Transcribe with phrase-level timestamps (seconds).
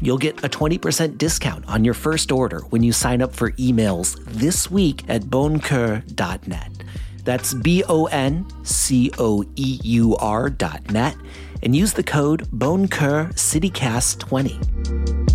[0.00, 4.22] You'll get a 20% discount on your first order when you sign up for emails
[4.26, 6.70] this week at boncoeur.net.
[7.24, 11.16] That's B O N C O E U R dot net
[11.62, 15.26] and use the code BonCoeur CityCast20.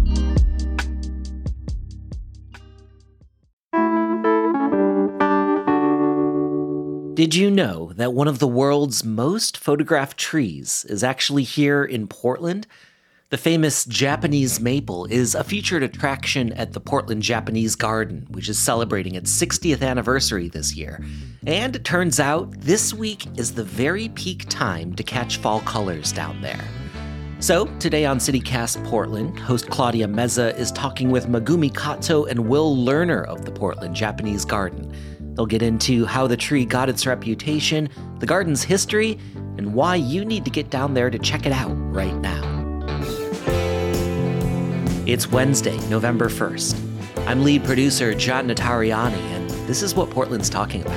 [7.16, 12.08] Did you know that one of the world's most photographed trees is actually here in
[12.08, 12.66] Portland?
[13.32, 18.60] The famous Japanese maple is a featured attraction at the Portland Japanese Garden, which is
[18.60, 21.02] celebrating its 60th anniversary this year.
[21.48, 26.12] And it turns out this week is the very peak time to catch fall colors
[26.12, 26.60] down there.
[27.40, 32.76] So, today on CityCast Portland, host Claudia Meza is talking with Megumi Kato and Will
[32.76, 34.94] Lerner of the Portland Japanese Garden.
[35.36, 37.88] They'll get into how the tree got its reputation,
[38.20, 39.18] the garden's history,
[39.58, 42.51] and why you need to get down there to check it out right now.
[45.12, 47.28] It's Wednesday, November 1st.
[47.28, 50.96] I'm lead producer John Notarianni, and this is what Portland's talking about.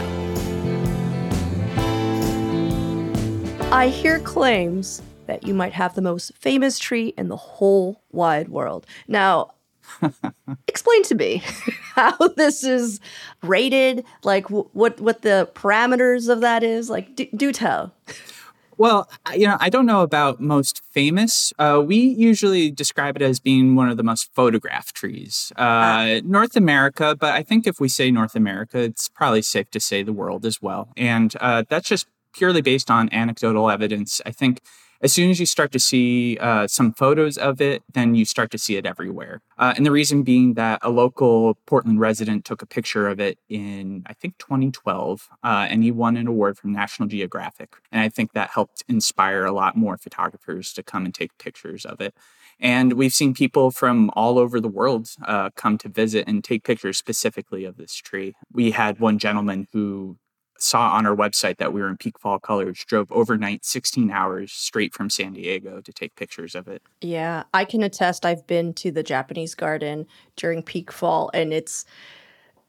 [3.73, 8.51] I hear claims that you might have the most famous tree in the whole wide
[8.51, 8.87] world.
[9.09, 9.55] Now,
[10.69, 11.43] explain to me
[11.97, 13.01] how this is
[13.43, 16.89] rated, like w- what what the parameters of that is.
[16.89, 17.93] Like, do, do tell.
[18.77, 21.53] Well, you know, I don't know about most famous.
[21.59, 25.53] Uh, we usually describe it as being one of the most photographed trees.
[25.57, 26.21] Uh, ah.
[26.25, 30.03] North America, but I think if we say North America, it's probably safe to say
[30.03, 30.89] the world as well.
[30.97, 34.21] And uh, that's just purely based on anecdotal evidence.
[34.27, 34.61] I think
[35.05, 38.51] as soon as you start to see uh, some photos of it, then you start
[38.51, 39.43] to see it everywhere.
[39.59, 43.39] Uh, and the reason being that a local Portland resident took a picture of it
[43.51, 47.77] in, I think, 2012, uh, and he won an award from National Geographic.
[47.93, 51.85] And I think that helped inspire a lot more photographers to come and take pictures
[51.85, 52.15] of it.
[52.59, 56.65] And we've seen people from all over the world uh, come to visit and take
[56.65, 58.37] pictures specifically of this tree.
[58.51, 60.17] We had one gentleman who
[60.65, 64.53] saw on our website that we were in peak fall colors, drove overnight 16 hours
[64.53, 66.83] straight from San Diego to take pictures of it.
[67.01, 68.25] Yeah, I can attest.
[68.25, 71.85] I've been to the Japanese garden during peak fall, and it's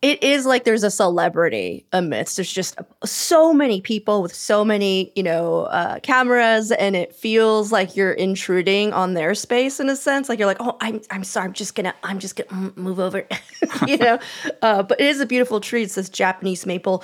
[0.06, 2.38] it is like there's a celebrity amidst.
[2.38, 7.72] There's just so many people with so many, you know, uh, cameras, and it feels
[7.72, 10.30] like you're intruding on their space in a sense.
[10.30, 13.26] Like you're like, oh, I'm, I'm sorry, I'm just gonna, I'm just gonna move over,
[13.88, 14.20] you know.
[14.62, 15.84] Uh, but it is a beautiful tree.
[15.84, 17.04] It's this Japanese maple.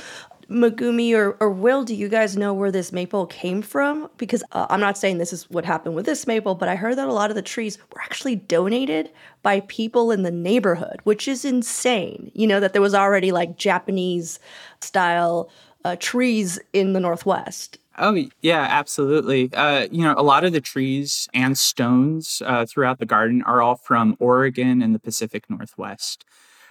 [0.51, 4.09] Megumi or, or Will, do you guys know where this maple came from?
[4.17, 6.97] Because uh, I'm not saying this is what happened with this maple, but I heard
[6.97, 9.09] that a lot of the trees were actually donated
[9.41, 12.31] by people in the neighborhood, which is insane.
[12.35, 14.39] You know, that there was already like Japanese
[14.81, 15.49] style
[15.85, 17.77] uh, trees in the Northwest.
[17.97, 19.53] Oh, yeah, absolutely.
[19.53, 23.61] Uh, you know, a lot of the trees and stones uh, throughout the garden are
[23.61, 26.25] all from Oregon and the Pacific Northwest.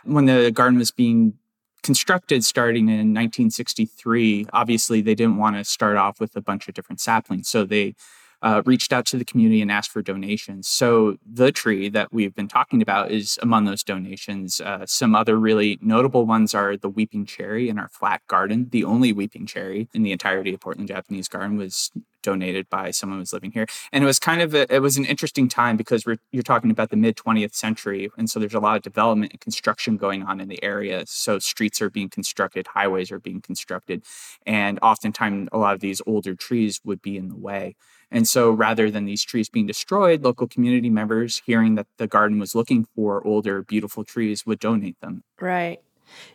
[0.05, 1.35] When the garden was being
[1.83, 6.75] constructed starting in 1963, obviously they didn't want to start off with a bunch of
[6.75, 7.49] different saplings.
[7.49, 7.95] So they
[8.43, 10.67] uh, reached out to the community and asked for donations.
[10.67, 14.61] So the tree that we've been talking about is among those donations.
[14.61, 18.69] Uh, some other really notable ones are the weeping cherry in our flat garden.
[18.71, 21.91] The only weeping cherry in the entirety of Portland Japanese Garden was
[22.23, 23.67] donated by someone who was living here.
[23.93, 26.91] And it was kind of a, it was an interesting time because you're talking about
[26.91, 30.41] the mid 20th century, and so there's a lot of development and construction going on
[30.41, 31.05] in the area.
[31.07, 34.05] So streets are being constructed, highways are being constructed,
[34.47, 37.77] and oftentimes a lot of these older trees would be in the way.
[38.11, 42.39] And so rather than these trees being destroyed, local community members, hearing that the garden
[42.39, 45.23] was looking for older, beautiful trees, would donate them.
[45.41, 45.81] Right.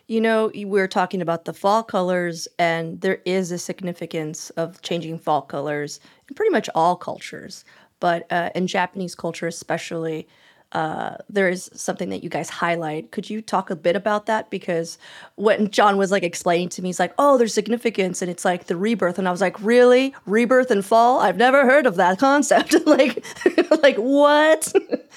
[0.06, 4.80] You know, we were talking about the fall colors, and there is a significance of
[4.82, 7.64] changing fall colors in pretty much all cultures,
[8.00, 10.28] but uh, in Japanese culture especially,
[10.76, 13.10] uh, there is something that you guys highlight.
[13.10, 14.50] Could you talk a bit about that?
[14.50, 14.98] Because
[15.36, 18.66] when John was like explaining to me, he's like, "Oh, there's significance, and it's like
[18.66, 21.20] the rebirth," and I was like, "Really, rebirth and fall?
[21.20, 22.76] I've never heard of that concept.
[22.86, 23.24] like,
[23.82, 24.70] like what?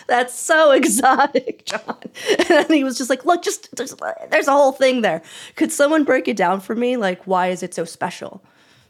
[0.08, 1.98] That's so exotic, John."
[2.50, 3.94] And he was just like, "Look, just there's,
[4.32, 5.22] there's a whole thing there.
[5.58, 6.96] Could someone break it down for me?
[6.96, 8.42] Like, why is it so special?"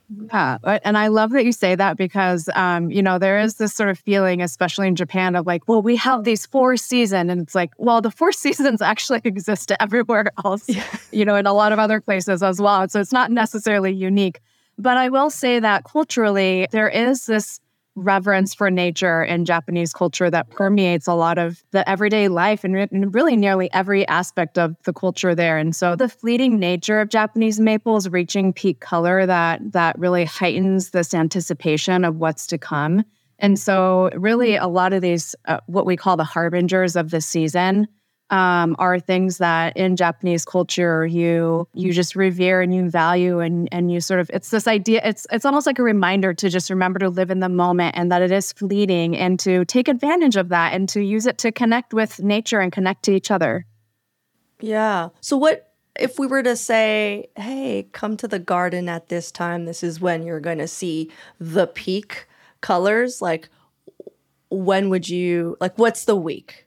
[0.10, 3.74] Yeah, and I love that you say that because, um, you know, there is this
[3.74, 7.42] sort of feeling, especially in Japan, of like, well, we have these four seasons, and
[7.42, 10.84] it's like, well, the four seasons actually exist everywhere else, yeah.
[11.12, 12.88] you know, in a lot of other places as well.
[12.90, 14.40] So it's not necessarily unique.
[14.80, 17.60] But I will say that culturally, there is this
[18.00, 23.13] reverence for nature in Japanese culture that permeates a lot of the everyday life and,
[23.13, 25.57] really nearly every aspect of the culture there.
[25.57, 30.92] And so the fleeting nature of Japanese maples reaching peak color that that really heightens
[30.92, 33.04] this anticipation of what's to come.
[33.40, 37.22] And so really a lot of these uh, what we call the harbingers of the
[37.22, 37.88] season
[38.31, 43.68] um, are things that in Japanese culture you you just revere and you value and
[43.72, 46.70] and you sort of it's this idea it's it's almost like a reminder to just
[46.70, 50.36] remember to live in the moment and that it is fleeting and to take advantage
[50.36, 53.66] of that and to use it to connect with nature and connect to each other.
[54.60, 55.10] Yeah.
[55.22, 55.66] So what
[56.00, 59.66] if we were to say, "Hey, come to the garden at this time.
[59.66, 62.28] This is when you're going to see the peak
[62.62, 63.50] colors." Like
[64.50, 66.66] when would you like what's the week?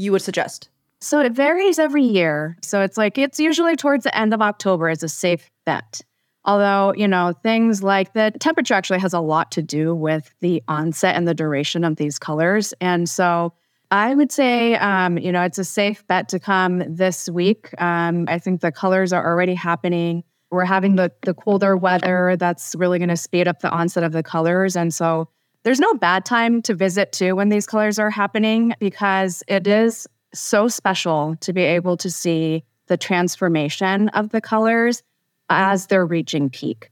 [0.00, 0.68] You would suggest?
[1.00, 2.56] So it varies every year.
[2.62, 6.00] So it's like it's usually towards the end of October is a safe bet.
[6.44, 10.62] Although, you know, things like the temperature actually has a lot to do with the
[10.68, 12.72] onset and the duration of these colors.
[12.80, 13.52] And so
[13.90, 17.70] I would say, um, you know, it's a safe bet to come this week.
[17.78, 20.24] Um, I think the colors are already happening.
[20.50, 24.12] We're having the, the colder weather that's really going to speed up the onset of
[24.12, 24.76] the colors.
[24.76, 25.28] And so
[25.62, 30.06] there's no bad time to visit too when these colors are happening because it is
[30.32, 35.02] so special to be able to see the transformation of the colors
[35.48, 36.90] as they're reaching peak.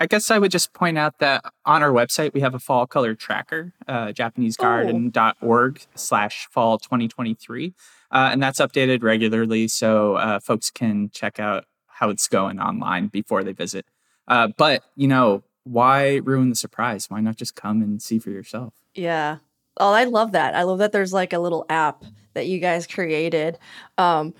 [0.00, 2.86] I guess I would just point out that on our website we have a fall
[2.86, 7.74] color tracker, uh, japanesegarden.org slash fall 2023.
[8.10, 13.08] Uh, and that's updated regularly so uh, folks can check out how it's going online
[13.08, 13.86] before they visit.
[14.28, 17.10] Uh, but, you know, why ruin the surprise?
[17.10, 18.74] Why not just come and see for yourself?
[18.94, 19.38] Yeah.
[19.76, 20.54] Oh, I love that.
[20.54, 22.04] I love that there's like a little app
[22.34, 23.58] that you guys created.
[23.96, 24.34] Um,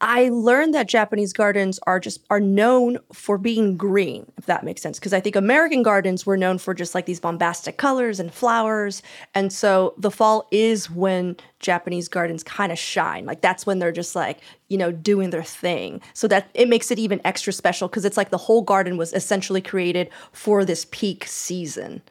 [0.00, 4.82] I learned that Japanese gardens are just are known for being green, if that makes
[4.82, 4.98] sense.
[4.98, 9.02] Because I think American gardens were known for just like these bombastic colors and flowers.
[9.34, 13.24] And so the fall is when Japanese gardens kind of shine.
[13.24, 16.02] Like that's when they're just like, you know, doing their thing.
[16.12, 19.14] So that it makes it even extra special because it's like the whole garden was
[19.14, 22.02] essentially created for this peak season.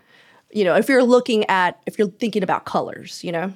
[0.52, 3.54] You know, if you're looking at if you're thinking about colors, you know?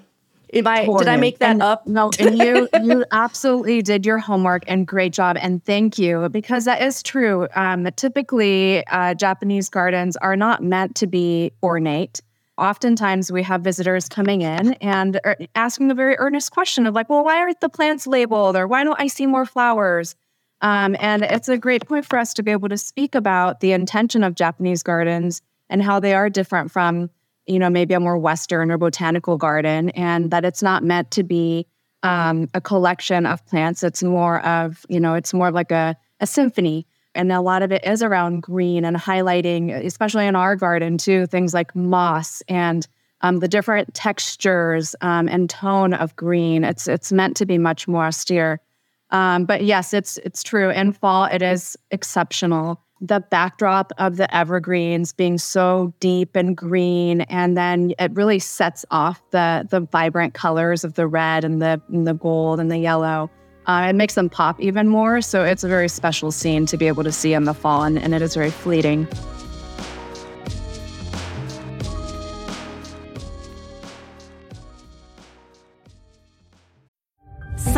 [0.54, 1.86] Am I did I make that and, up?
[1.86, 6.66] No, and you you absolutely did your homework and great job and thank you because
[6.66, 7.48] that is true.
[7.56, 12.22] Um, typically, uh, Japanese gardens are not meant to be ornate.
[12.58, 17.10] Oftentimes, we have visitors coming in and er, asking the very earnest question of like,
[17.10, 20.16] "Well, why aren't the plants labeled?" or "Why don't I see more flowers?"
[20.62, 23.72] Um, and it's a great point for us to be able to speak about the
[23.72, 27.10] intention of Japanese gardens and how they are different from
[27.50, 31.24] you know, maybe a more Western or botanical garden, and that it's not meant to
[31.24, 31.66] be
[32.04, 33.84] um, a collection of plants.
[33.84, 36.86] It's more of, you know, it's more of like a, a symphony.
[37.16, 41.26] And a lot of it is around green and highlighting, especially in our garden too,
[41.26, 42.88] things like moss and
[43.22, 46.64] um, the different textures um, and tone of green.
[46.64, 48.62] It's it's meant to be much more austere.
[49.10, 50.70] Um, but yes, it's it's true.
[50.70, 57.22] In fall, it is exceptional the backdrop of the evergreens being so deep and green
[57.22, 61.82] and then it really sets off the the vibrant colors of the red and the
[61.90, 63.30] and the gold and the yellow.
[63.66, 66.88] Uh, it makes them pop even more so it's a very special scene to be
[66.88, 69.08] able to see in the fall and, and it is very fleeting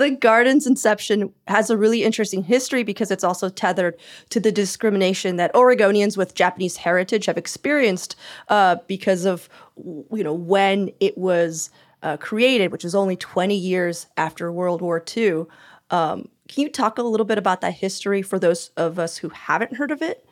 [0.00, 3.96] the garden's inception has a really interesting history because it's also tethered
[4.30, 8.16] to the discrimination that Oregonians with Japanese heritage have experienced
[8.48, 11.70] uh, because of you know when it was
[12.02, 15.44] uh, created, which is only 20 years after World War II.
[15.90, 19.28] Um, can you talk a little bit about that history for those of us who
[19.28, 20.26] haven't heard of it?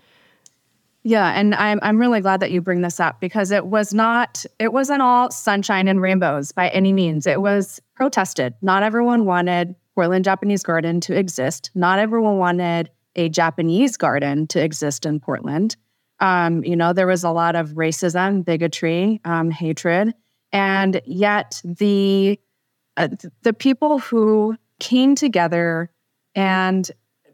[1.08, 4.44] Yeah, and I'm I'm really glad that you bring this up because it was not
[4.58, 7.26] it wasn't all sunshine and rainbows by any means.
[7.26, 8.52] It was protested.
[8.60, 11.70] Not everyone wanted Portland Japanese Garden to exist.
[11.74, 15.76] Not everyone wanted a Japanese garden to exist in Portland.
[16.20, 20.12] Um, you know, there was a lot of racism, bigotry, um, hatred,
[20.52, 22.38] and yet the
[22.98, 23.08] uh,
[23.44, 25.90] the people who came together
[26.34, 26.90] and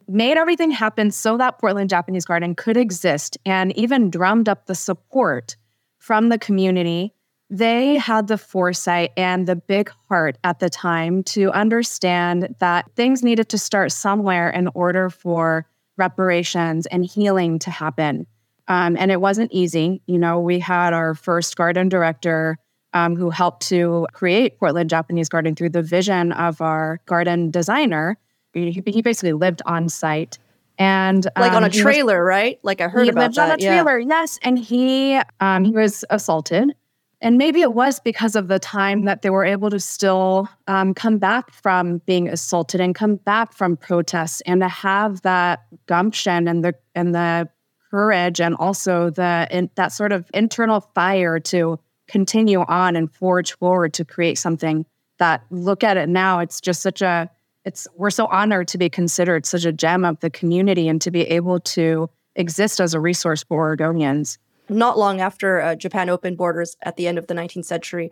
[0.09, 4.75] made everything happen so that Portland Japanese Garden could exist and even drummed up the
[4.75, 5.57] support
[5.99, 7.15] from the community.
[7.51, 13.23] They had the foresight and the big heart at the time to understand that things
[13.23, 18.27] needed to start somewhere in order for reparations and healing to happen.
[18.67, 20.03] Um, and it wasn't easy.
[20.07, 22.59] You know, we had our first garden director
[22.95, 28.17] um, who helped to create Portland Japanese Garden through the vision of our garden designer.
[28.55, 30.39] He, he basically lived on site
[30.79, 32.59] and like on um, a was- trailer, right?
[32.63, 33.53] Like I heard he about lived that.
[33.53, 33.83] on a yeah.
[33.83, 34.39] trailer, yes.
[34.43, 36.75] And he um, he was assaulted,
[37.21, 40.95] and maybe it was because of the time that they were able to still um,
[40.95, 46.49] come back from being assaulted and come back from protests, and to have that gumption
[46.49, 47.49] and the and the
[47.91, 53.57] courage, and also the in, that sort of internal fire to continue on and forge
[53.57, 54.85] forward to create something
[55.19, 57.31] that look at it now it's just such a
[57.65, 61.11] it's we're so honored to be considered such a gem of the community and to
[61.11, 64.39] be able to exist as a resource for Oregonians.
[64.69, 68.11] Not long after uh, Japan opened borders at the end of the 19th century,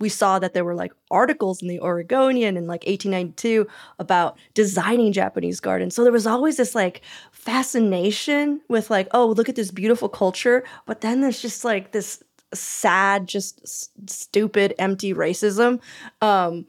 [0.00, 3.66] we saw that there were like articles in the Oregonian in like 1892
[3.98, 5.94] about designing Japanese gardens.
[5.94, 10.64] So there was always this like fascination with like, oh, look at this beautiful culture,
[10.84, 12.22] but then there's just like this
[12.52, 15.80] sad, just s- stupid, empty racism.
[16.20, 16.66] Um,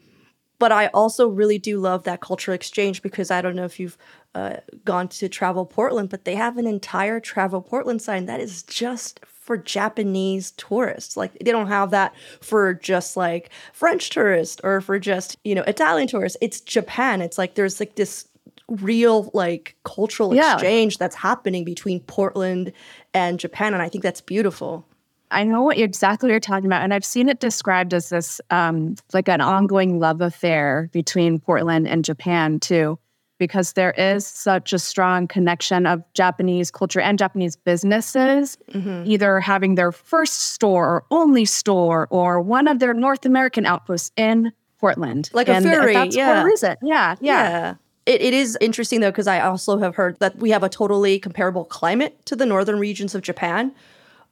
[0.58, 3.98] but I also really do love that cultural exchange because I don't know if you've
[4.34, 8.62] uh, gone to Travel Portland, but they have an entire Travel Portland sign that is
[8.64, 11.16] just for Japanese tourists.
[11.16, 15.62] Like they don't have that for just like French tourists or for just, you know,
[15.62, 16.36] Italian tourists.
[16.40, 17.22] It's Japan.
[17.22, 18.28] It's like there's like this
[18.68, 20.54] real like cultural Yeah.
[20.54, 22.72] exchange that's happening between Portland
[23.14, 24.84] and Japan and I think that's beautiful.
[25.30, 28.94] I know what exactly you're talking about, and I've seen it described as this um,
[29.12, 32.98] like an ongoing love affair between Portland and Japan too,
[33.38, 39.74] because there is such a strong connection of Japanese culture and Japanese businesses, either having
[39.74, 45.30] their first store or only store or one of their North American outposts in Portland,
[45.32, 46.42] Like a and ferry, That's yeah.
[46.42, 47.48] what reason, yeah, yeah.
[47.48, 47.74] Yeah.
[48.06, 51.18] It, it is interesting though, because I also have heard that we have a totally
[51.18, 53.72] comparable climate to the northern regions of Japan,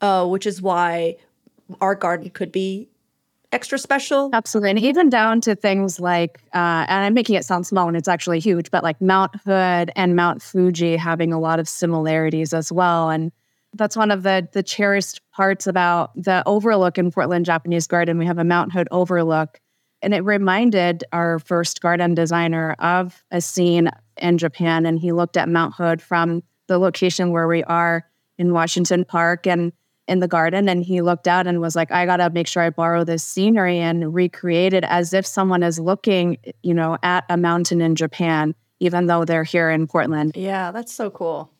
[0.00, 1.16] uh, which is why
[1.80, 2.88] our garden could be
[3.54, 4.30] extra special.
[4.32, 4.70] Absolutely.
[4.70, 8.08] And even down to things like, uh, and I'm making it sound small and it's
[8.08, 12.72] actually huge, but like Mount Hood and Mount Fuji having a lot of similarities as
[12.72, 13.10] well.
[13.10, 13.30] And
[13.72, 18.18] that's one of the the cherished parts about the overlook in Portland Japanese Garden.
[18.18, 19.60] We have a Mount Hood overlook.
[20.02, 24.84] And it reminded our first garden designer of a scene in Japan.
[24.84, 28.04] And he looked at Mount Hood from the location where we are
[28.36, 29.72] in Washington Park and
[30.06, 30.68] in the garden.
[30.68, 33.24] And he looked out and was like, I got to make sure I borrow this
[33.24, 37.94] scenery and recreate it as if someone is looking, you know, at a mountain in
[37.94, 40.32] Japan, even though they're here in Portland.
[40.34, 41.50] Yeah, that's so cool.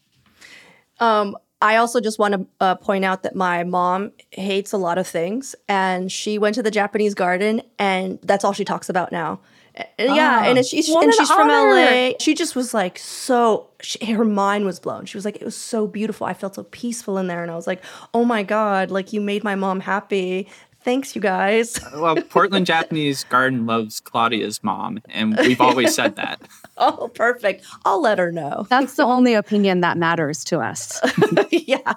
[1.00, 4.98] Um, I also just want to uh, point out that my mom hates a lot
[4.98, 9.10] of things, and she went to the Japanese garden, and that's all she talks about
[9.10, 9.40] now.
[9.74, 11.74] And yeah, and ah, it's, she's what and an she's from honor.
[11.74, 12.12] LA.
[12.20, 13.66] She just was like so.
[13.80, 15.04] She, her mind was blown.
[15.04, 16.26] She was like, it was so beautiful.
[16.26, 19.20] I felt so peaceful in there, and I was like, oh my god, like you
[19.20, 20.48] made my mom happy.
[20.82, 21.82] Thanks, you guys.
[21.82, 26.42] Uh, well, Portland Japanese Garden loves Claudia's mom, and we've always said that.
[26.76, 27.64] oh, perfect.
[27.86, 28.66] I'll let her know.
[28.68, 31.00] That's the only opinion that matters to us.
[31.50, 31.94] yeah.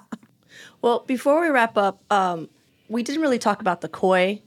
[0.81, 2.49] Well, before we wrap up, um,
[2.87, 4.41] we didn't really talk about the koi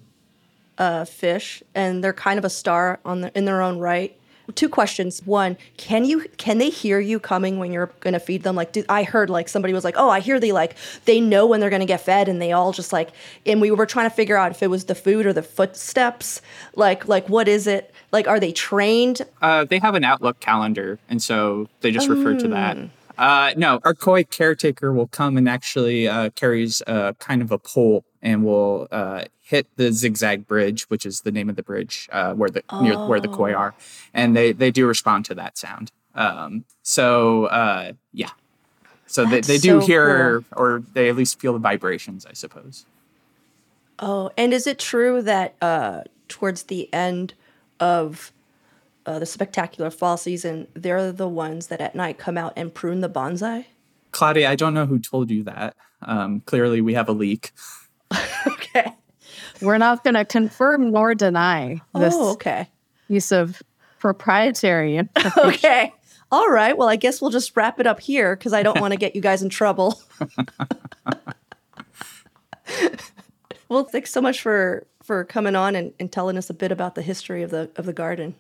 [0.80, 4.16] uh, fish, and they're kind of a star on the, in their own right.
[4.56, 5.24] Two questions.
[5.24, 8.56] One, can you can they hear you coming when you're gonna feed them?
[8.56, 11.46] Like, do, I heard like somebody was like, "Oh, I hear they like they know
[11.46, 13.10] when they're gonna get fed," and they all just like.
[13.46, 16.42] And we were trying to figure out if it was the food or the footsteps.
[16.74, 17.94] Like, like what is it?
[18.10, 19.22] Like, are they trained?
[19.40, 22.76] Uh, they have an Outlook calendar, and so they just refer to that.
[23.16, 27.58] Uh, no, our koi caretaker will come and actually uh, carries uh, kind of a
[27.58, 32.08] pole and we'll uh, hit the zigzag bridge, which is the name of the bridge
[32.12, 33.74] uh, where the near where the koi are,
[34.14, 35.90] and they they do respond to that sound.
[36.14, 38.30] Um, so uh, yeah,
[39.10, 42.32] so they, That's they do so hear or they at least feel the vibrations, I
[42.32, 42.86] suppose.
[43.98, 47.34] Oh, and is it true that uh, towards the end
[47.80, 48.32] of
[49.04, 53.00] uh, the spectacular fall season, they're the ones that at night come out and prune
[53.00, 53.64] the bonsai?
[54.12, 55.74] Claudia, I don't know who told you that.
[56.02, 57.50] Um, clearly, we have a leak.
[58.46, 58.92] Okay.
[59.60, 62.68] We're not going to confirm nor deny this Oh, okay.
[63.08, 63.62] use of
[63.98, 65.32] proprietary information.
[65.44, 65.92] Okay.
[66.32, 66.76] All right.
[66.78, 69.14] Well, I guess we'll just wrap it up here because I don't want to get
[69.16, 70.00] you guys in trouble.
[73.68, 76.94] well, thanks so much for for coming on and, and telling us a bit about
[76.94, 78.34] the history of the of the garden.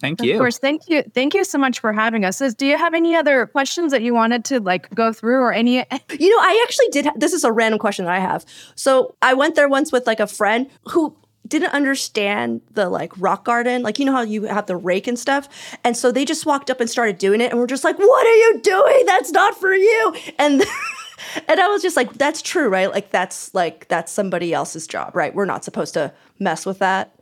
[0.00, 0.34] Thank you.
[0.34, 1.02] Of course, thank you.
[1.14, 2.38] Thank you so much for having us.
[2.54, 5.78] Do you have any other questions that you wanted to like go through or any
[6.18, 8.44] You know, I actually did ha- this is a random question that I have.
[8.74, 13.44] So, I went there once with like a friend who didn't understand the like rock
[13.44, 15.48] garden, like you know how you have the rake and stuff.
[15.82, 18.26] And so they just walked up and started doing it and we're just like, "What
[18.26, 19.06] are you doing?
[19.06, 20.62] That's not for you." And
[21.48, 22.90] and I was just like, "That's true, right?
[22.90, 25.34] Like that's like that's somebody else's job, right?
[25.34, 27.17] We're not supposed to mess with that."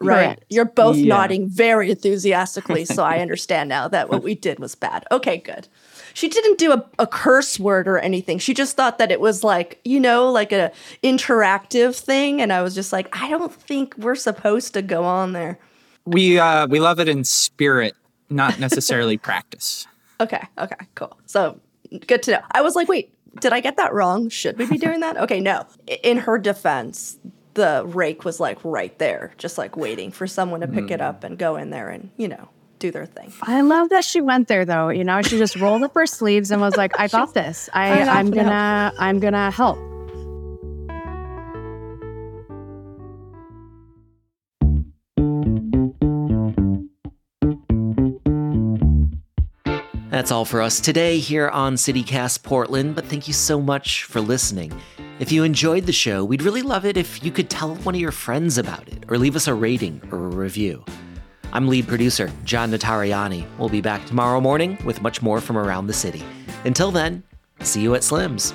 [0.00, 0.26] Right.
[0.36, 0.44] Correct.
[0.48, 1.16] You're both Yeah.
[1.16, 5.04] nodding very enthusiastically, so I understand now that what we did was bad.
[5.10, 5.66] Okay, good.
[6.14, 8.38] She didn't do a, a curse word or anything.
[8.38, 12.40] She just thought that it was like, you know, like a interactive thing.
[12.40, 15.58] And I was just like, I don't think we're supposed to go on there.
[16.06, 17.94] We uh, we love it in spirit,
[18.30, 19.86] not necessarily practice.
[20.20, 21.16] Okay, okay, cool.
[21.26, 21.60] So
[22.06, 22.40] good to know.
[22.52, 24.28] I was like, wait, did I get that wrong?
[24.28, 25.16] Should we be doing that?
[25.18, 25.66] Okay, no.
[26.02, 27.18] In her defense,
[27.54, 31.20] the rake was like right there, just like waiting for someone to pick it up
[31.20, 31.26] hmm.
[31.26, 33.32] and go in there and, you know, do their thing.
[33.42, 34.88] I love that she went there though.
[34.88, 37.68] You know, she just rolled up her sleeves and was like, I got this.
[37.72, 39.78] I, I'm I'm gonna gonna I'm gonna help.
[50.10, 54.20] That's all for us today here on CityCast Portland, but thank you so much for
[54.20, 54.72] listening.
[55.18, 58.00] If you enjoyed the show, we'd really love it if you could tell one of
[58.00, 60.84] your friends about it or leave us a rating or a review.
[61.52, 63.44] I'm lead producer John Notarianni.
[63.58, 66.22] We'll be back tomorrow morning with much more from around the city.
[66.64, 67.24] Until then,
[67.62, 68.54] see you at Slim's.